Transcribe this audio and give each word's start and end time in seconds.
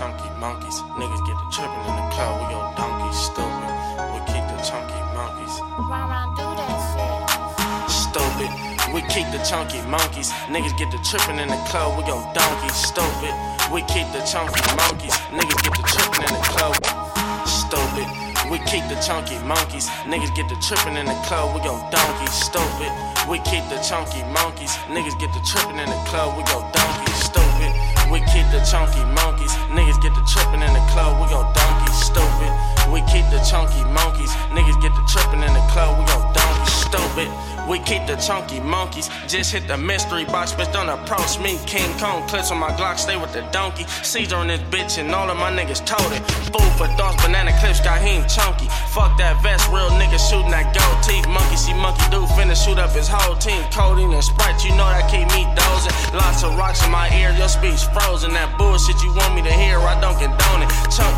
chunky 0.00 0.32
monkeys. 0.40 0.80
Niggas 0.96 1.20
get 1.28 1.36
the 1.36 1.48
trippin' 1.52 1.84
in 1.84 1.94
the 2.00 2.08
club, 2.16 2.32
we 2.40 2.48
go 2.48 2.60
donkey 2.72 3.12
stupid. 3.12 3.68
We 4.16 4.18
keep 4.32 4.44
the 4.48 4.56
chunky 4.64 4.96
monkeys. 5.12 5.54
Stupid. 7.84 8.50
We 8.96 9.04
keep 9.12 9.28
the 9.28 9.44
chunky 9.44 9.84
monkeys. 9.92 10.32
Niggas 10.48 10.72
get 10.80 10.88
the 10.90 10.96
trippin' 11.04 11.38
in 11.38 11.48
the 11.52 11.60
club, 11.68 12.00
we 12.00 12.02
go 12.08 12.16
donkey 12.32 12.72
stupid. 12.72 13.34
We 13.68 13.84
keep 13.92 14.08
the 14.16 14.24
chunky 14.24 14.64
monkeys. 14.72 15.12
Niggas 15.36 15.60
get 15.68 15.76
the 15.76 15.84
trippin' 15.92 16.24
in 16.24 16.32
the 16.32 16.44
club. 16.48 16.80
Stupid. 17.44 18.08
We 18.48 18.56
keep 18.64 18.88
the 18.88 18.96
chunky 19.04 19.36
monkeys. 19.44 19.84
Niggas 20.08 20.32
get 20.32 20.48
the 20.48 20.56
trippin' 20.64 20.96
in 20.96 21.04
the 21.12 21.18
club, 21.28 21.52
we 21.52 21.60
go 21.60 21.76
donkey 21.92 22.28
stupid. 22.32 22.88
We 23.28 23.36
keep 23.44 23.68
the 23.68 23.76
chunky 23.84 24.24
monkeys. 24.32 24.72
Niggas 24.88 25.20
get 25.20 25.28
the 25.36 25.44
trippin' 25.44 25.76
in 25.76 25.90
the 25.92 26.00
club, 26.08 26.40
we 26.40 26.42
go 26.48 26.64
donkey 26.72 26.99
chunky 33.80 33.92
monkeys. 33.92 34.30
Niggas 34.50 34.80
get 34.82 34.94
the 34.94 35.02
trippin' 35.08 35.42
in 35.42 35.52
the 35.52 35.60
club, 35.72 35.98
we 35.98 36.04
gon' 36.06 36.32
donkey 36.32 36.70
stupid. 36.90 37.28
We 37.68 37.78
keep 37.80 38.06
the 38.06 38.16
chunky 38.16 38.58
monkeys. 38.58 39.08
Just 39.28 39.52
hit 39.52 39.68
the 39.68 39.76
mystery 39.76 40.24
box, 40.24 40.52
bitch. 40.52 40.72
Don't 40.72 40.88
approach 40.88 41.38
me. 41.38 41.58
King 41.66 41.86
Kong 41.98 42.26
clips 42.26 42.50
on 42.50 42.58
my 42.58 42.72
Glock, 42.72 42.98
stay 42.98 43.16
with 43.16 43.32
the 43.32 43.42
donkey. 43.52 43.84
Caesar 44.02 44.36
on 44.36 44.48
this 44.48 44.60
bitch, 44.74 44.98
and 44.98 45.14
all 45.14 45.30
of 45.30 45.36
my 45.36 45.50
niggas 45.52 45.84
told 45.86 46.10
it. 46.12 46.22
Food 46.50 46.72
for 46.74 46.88
thoughts, 46.98 47.22
banana 47.22 47.52
clips, 47.60 47.80
got 47.80 48.02
him 48.02 48.26
chunky. 48.26 48.66
Fuck 48.90 49.16
that 49.18 49.38
vest, 49.42 49.70
real 49.70 49.90
nigga 50.00 50.18
shooting 50.18 50.50
that 50.50 50.74
gold 50.74 50.98
teeth. 51.06 51.26
Monkey 51.28 51.56
see 51.56 51.74
monkey 51.74 52.02
do, 52.10 52.26
finna 52.34 52.58
shoot 52.58 52.78
up 52.78 52.90
his 52.90 53.06
whole 53.06 53.36
team. 53.36 53.62
Codeine 53.70 54.12
and 54.12 54.24
Sprite, 54.24 54.58
you 54.64 54.70
know 54.74 54.88
that 54.90 55.06
keep 55.06 55.30
me 55.30 55.46
dozing. 55.54 55.94
Lots 56.10 56.42
of 56.42 56.58
rocks 56.58 56.82
in 56.82 56.90
my 56.90 57.06
ear, 57.14 57.30
your 57.38 57.48
speech 57.48 57.86
frozen. 57.94 58.34
That 58.34 58.50
bullshit 58.58 58.98
you 59.02 59.14
want 59.14 59.36
me 59.36 59.42
to 59.46 59.49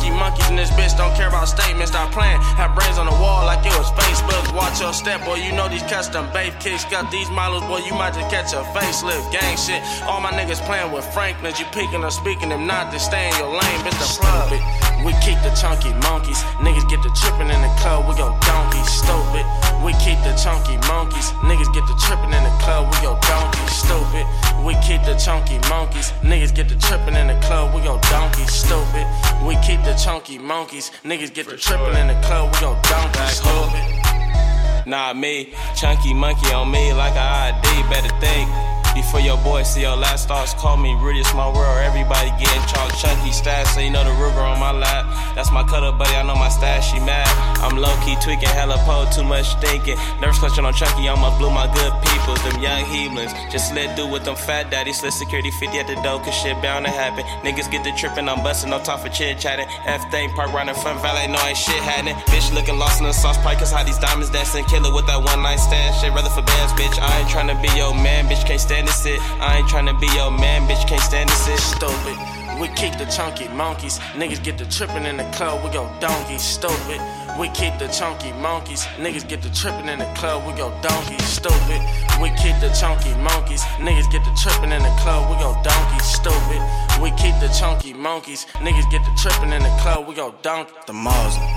Chunky 0.00 0.16
monkeys 0.16 0.48
in 0.48 0.56
this 0.56 0.70
bitch 0.70 0.96
don't 0.96 1.12
care 1.14 1.28
about 1.28 1.44
statements, 1.44 1.92
stop 1.92 2.10
playing. 2.10 2.40
Have 2.56 2.74
brains 2.74 2.96
on 2.96 3.04
the 3.04 3.12
wall 3.20 3.44
like 3.44 3.60
it 3.66 3.76
was 3.76 3.92
Facebook. 3.92 4.56
Watch 4.56 4.80
your 4.80 4.94
step, 4.94 5.22
boy, 5.26 5.36
you 5.36 5.52
know 5.52 5.68
these 5.68 5.82
custom 5.92 6.24
babe 6.32 6.54
kicks. 6.58 6.86
Got 6.86 7.10
these 7.10 7.28
models, 7.28 7.60
boy, 7.68 7.84
you 7.84 7.92
might 7.92 8.14
just 8.14 8.30
catch 8.32 8.56
a 8.56 8.64
facelift. 8.72 9.28
Gang 9.30 9.58
shit, 9.60 9.84
all 10.08 10.20
my 10.22 10.32
niggas 10.32 10.64
playing 10.64 10.90
with 10.90 11.04
Franklins. 11.12 11.60
You 11.60 11.66
peeking 11.76 12.02
or 12.02 12.10
speaking, 12.10 12.50
if 12.50 12.60
not, 12.60 12.90
just 12.90 13.12
stay 13.12 13.28
in 13.28 13.36
your 13.36 13.52
lane, 13.52 13.80
bitch, 13.84 13.92
the 14.00 14.08
plug. 14.16 14.56
We 15.04 15.12
keep 15.20 15.36
the 15.44 15.52
chunky 15.52 15.92
monkeys. 16.00 16.40
Niggas 16.64 16.88
get 16.88 17.02
the 17.04 17.12
trippin' 17.20 17.52
in 17.52 17.60
the 17.60 17.72
club, 17.80 18.08
we 18.08 18.16
go 18.16 18.32
donkey 18.48 18.80
stupid. 18.88 19.44
We 19.84 19.92
keep 20.00 20.16
the 20.24 20.32
chunky 20.40 20.80
monkeys. 20.88 21.28
Niggas 21.44 21.72
get 21.76 21.84
the 21.84 21.96
trippin' 22.08 22.32
in 22.32 22.40
the 22.40 22.54
club, 22.64 22.88
we 22.88 22.96
go 23.04 23.20
donkey 23.28 23.64
stupid. 23.68 24.24
We 24.64 24.76
keep 24.80 25.04
the 25.04 25.16
chunky 25.20 25.60
monkeys. 25.68 26.12
Niggas 26.24 26.56
get 26.56 26.68
the 26.68 26.76
trippin' 26.76 27.16
in 27.16 27.28
the 27.28 27.36
club, 27.44 27.74
we 27.74 27.80
go 27.84 28.00
donkey 28.08 28.44
stupid. 28.48 29.04
We 29.46 29.56
keep 29.56 29.82
the 29.84 29.94
chunky 29.94 30.38
monkeys. 30.38 30.90
Niggas 31.02 31.32
get 31.32 31.48
the 31.48 31.56
trippin' 31.56 31.96
in 31.96 32.08
the 32.08 32.20
club, 32.26 32.52
we 32.54 32.60
go 32.60 32.78
donkey 32.82 33.18
stupid. 33.28 34.86
Nah, 34.86 35.12
me, 35.12 35.52
chunky 35.76 36.14
monkey 36.14 36.52
on 36.52 36.70
me 36.70 36.92
like 36.92 37.14
a 37.14 37.20
ID. 37.20 37.82
Better 37.88 38.14
think 38.20 38.69
before 38.94 39.20
your 39.20 39.38
boy 39.38 39.62
see 39.62 39.82
your 39.82 39.96
last 39.96 40.28
thoughts. 40.28 40.54
Call 40.54 40.76
me 40.76 40.94
Rudy, 40.94 41.20
it's 41.20 41.34
my 41.34 41.46
world. 41.46 41.78
Everybody 41.78 42.30
getting 42.38 42.64
chalk, 42.66 42.90
chunky 42.96 43.32
stash, 43.32 43.74
so 43.74 43.80
you 43.80 43.90
know 43.90 44.04
the 44.04 44.14
river 44.22 44.40
on 44.40 44.58
my 44.58 44.72
lap. 44.72 45.06
That's 45.34 45.50
my 45.52 45.62
cutter, 45.64 45.92
buddy. 45.92 46.14
I 46.16 46.22
know 46.22 46.34
my 46.34 46.48
stash. 46.48 46.90
She 46.90 46.98
mad. 47.00 47.28
I'm 47.60 47.76
low 47.76 47.94
key 48.04 48.16
tweaking, 48.22 48.48
hella 48.48 48.78
pole, 48.88 49.06
too 49.06 49.24
much 49.24 49.54
thinking. 49.60 49.96
Nerves 50.20 50.38
clutching 50.38 50.64
on 50.64 50.74
chunky, 50.74 51.08
almost 51.08 51.38
blew 51.38 51.50
my 51.50 51.66
blue, 51.66 51.68
my 51.68 51.74
good 51.74 51.92
peoples. 52.02 52.42
Them 52.42 52.62
young 52.62 52.84
heathens 52.84 53.32
just 53.52 53.70
slid 53.70 53.94
through 53.96 54.10
with 54.10 54.24
them 54.24 54.36
fat 54.36 54.70
daddies. 54.70 55.00
Slid 55.00 55.12
security 55.12 55.50
50 55.50 55.78
at 55.78 55.86
the 55.86 55.94
door, 56.02 56.20
cause 56.20 56.34
shit 56.34 56.60
bound 56.62 56.86
to 56.86 56.90
happen. 56.90 57.24
Niggas 57.44 57.70
get 57.70 57.84
the 57.84 57.92
tripping, 57.92 58.28
I'm 58.28 58.42
busting 58.42 58.70
no 58.70 58.80
top 58.80 59.00
for 59.00 59.08
chit 59.08 59.38
chatting. 59.38 59.66
F 59.84 60.10
thing 60.10 60.30
park 60.30 60.52
right 60.52 60.66
in 60.66 60.74
front, 60.74 61.00
valet, 61.00 61.26
no 61.26 61.38
ain't 61.46 61.56
shit 61.56 61.80
happening. 61.82 62.14
Bitch 62.32 62.52
looking 62.54 62.78
lost 62.78 63.00
in 63.00 63.06
the 63.06 63.12
sauce, 63.12 63.36
probably 63.38 63.58
cause 63.58 63.72
how 63.72 63.84
these 63.84 63.98
diamonds 63.98 64.30
dancing. 64.30 64.64
Killer 64.64 64.92
with 64.92 65.06
that 65.06 65.22
one 65.22 65.42
night 65.42 65.60
stand. 65.60 65.94
Shit, 65.96 66.12
rather 66.12 66.30
for 66.30 66.42
bands, 66.42 66.72
bitch. 66.74 66.96
I 67.00 67.20
ain't 67.20 67.28
tryna 67.28 67.60
be 67.60 67.68
your 67.76 67.94
man, 67.94 68.26
bitch. 68.26 68.44
Can't 68.46 68.60
stand 68.60 68.79
this 68.86 69.02
shit. 69.02 69.20
I 69.40 69.58
ain't 69.58 69.68
tryna 69.68 69.98
be 70.00 70.06
your 70.16 70.30
man, 70.30 70.68
bitch. 70.68 70.86
Can't 70.88 71.02
stand 71.02 71.28
this 71.28 71.46
shit. 71.46 71.58
Stupid. 71.58 72.40
We 72.60 72.68
keep 72.68 72.98
the 72.98 73.06
chunky 73.06 73.48
monkeys. 73.48 73.98
Niggas 74.12 74.44
get 74.44 74.58
the 74.58 74.66
trippin' 74.66 75.06
in 75.06 75.16
the 75.16 75.24
club, 75.32 75.64
we 75.64 75.70
go 75.70 75.90
donkey 75.98 76.36
stupid. 76.36 77.00
We 77.40 77.48
keep 77.56 77.78
the 77.78 77.88
chunky 77.88 78.32
monkeys. 78.34 78.84
Niggas 79.00 79.26
get 79.26 79.40
the 79.40 79.48
trippin' 79.48 79.88
in 79.88 79.98
the 79.98 80.10
club, 80.14 80.46
we 80.46 80.52
go 80.52 80.68
donkey 80.82 81.16
stupid. 81.24 81.80
We 82.20 82.28
keep 82.36 82.60
the 82.60 82.68
chunky 82.78 83.14
monkeys. 83.14 83.62
Niggas 83.80 84.12
get 84.12 84.22
the 84.28 84.34
trippin' 84.42 84.72
in 84.72 84.82
the 84.82 84.92
club, 85.00 85.30
we 85.30 85.36
go 85.40 85.56
donkey 85.64 86.04
stupid. 86.04 86.60
We 87.00 87.10
keep 87.12 87.32
the 87.40 87.48
chunky 87.58 87.94
monkeys. 87.94 88.44
Niggas 88.60 88.90
get 88.90 89.02
the 89.08 89.14
trippin' 89.16 89.54
in 89.54 89.62
the 89.62 89.74
club, 89.80 90.06
we 90.06 90.14
go 90.14 90.34
donkey. 90.42 90.74
The 90.86 90.92
Muslim. 90.92 91.48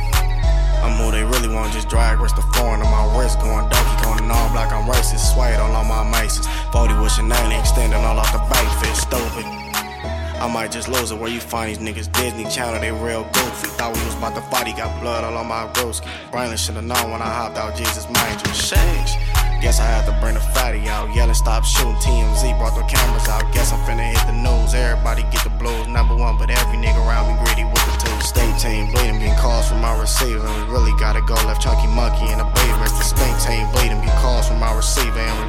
I'm 0.83 0.99
who 0.99 1.11
they 1.11 1.23
really 1.23 1.47
want, 1.47 1.71
just 1.71 1.87
drag 1.87 2.19
rest 2.19 2.35
the 2.35 2.43
foreign 2.55 2.81
on 2.81 2.91
my 2.91 3.17
wrist. 3.17 3.22
tonight 7.23 7.55
ain't 7.55 7.67
standing 7.67 8.03
all 8.03 8.19
off 8.19 8.31
the 8.33 8.43
bike, 8.51 8.67
feel 8.83 8.95
stupid. 8.95 9.45
I 10.43 10.49
might 10.51 10.71
just 10.71 10.89
lose 10.89 11.11
it 11.11 11.17
where 11.17 11.31
you 11.31 11.39
find 11.39 11.71
these 11.71 11.79
niggas 11.79 12.11
Disney 12.11 12.43
Channel, 12.51 12.81
they 12.81 12.91
real 12.91 13.23
goofy. 13.31 13.67
Thought 13.79 13.95
we 13.95 14.03
was 14.03 14.15
about 14.15 14.35
to 14.35 14.43
fight, 14.51 14.67
he 14.67 14.73
got 14.73 14.91
blood 14.99 15.23
all 15.23 15.37
on 15.37 15.47
my 15.47 15.71
broski. 15.71 16.07
Brian 16.31 16.55
should 16.57 16.75
have 16.75 16.83
known 16.83 17.11
when 17.11 17.21
I 17.21 17.31
hopped 17.31 17.57
out, 17.57 17.75
Jesus, 17.77 18.03
mind 18.11 18.43
you. 18.43 18.51
changed. 18.51 19.15
Guess 19.63 19.79
I 19.79 19.87
had 19.87 20.03
to 20.11 20.15
bring 20.19 20.35
the 20.35 20.43
fatty 20.51 20.83
out. 20.91 21.15
Yelling, 21.15 21.39
stop 21.39 21.63
shooting. 21.63 21.95
TMZ 22.03 22.51
brought 22.59 22.75
the 22.75 22.83
cameras 22.83 23.31
out. 23.31 23.47
Guess 23.55 23.71
I'm 23.71 23.79
finna 23.87 24.03
hit 24.11 24.19
the 24.27 24.35
news. 24.35 24.75
Everybody 24.75 25.23
get 25.31 25.39
the 25.47 25.55
blues. 25.55 25.87
Number 25.87 26.19
one, 26.19 26.35
but 26.35 26.51
every 26.51 26.75
nigga 26.83 26.99
around 26.99 27.31
me 27.31 27.39
greedy 27.39 27.63
with 27.63 27.79
the 27.87 27.95
two. 28.03 28.11
Stay 28.19 28.51
team 28.59 28.91
bleeding, 28.91 29.23
getting 29.23 29.39
calls 29.39 29.71
from 29.71 29.79
my 29.79 29.95
receiver. 29.95 30.43
And 30.43 30.67
we 30.67 30.75
really 30.75 30.91
gotta 30.99 31.23
go 31.23 31.39
left 31.47 31.63
chunky 31.63 31.87
monkey 31.87 32.27
in 32.27 32.43
a 32.43 32.47
baby. 32.51 32.75
It's 32.83 32.91
the 32.99 33.07
stink 33.07 33.39
team 33.39 33.63
bleeding, 33.71 34.03
get 34.03 34.11
calls 34.19 34.51
from 34.51 34.59
my 34.59 34.75
receiver. 34.75 35.15
And 35.15 35.42